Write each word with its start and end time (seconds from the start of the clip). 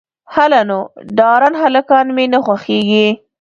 _هله 0.35 0.61
نو، 0.69 0.79
ډارن 1.17 1.53
هلکان 1.63 2.07
مې 2.15 2.25
نه 2.33 2.39
خوښېږي. 2.45 3.07